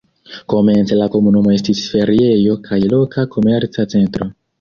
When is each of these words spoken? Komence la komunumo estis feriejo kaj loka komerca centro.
Komence 0.51 0.95
la 1.01 1.07
komunumo 1.15 1.51
estis 1.55 1.81
feriejo 1.91 2.55
kaj 2.69 2.79
loka 2.95 3.27
komerca 3.37 3.87
centro. 3.93 4.29